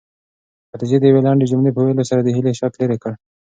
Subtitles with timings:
[0.71, 3.13] خدیجې د یوې لنډې جملې په ویلو سره د هیلې شک لیرې کړ.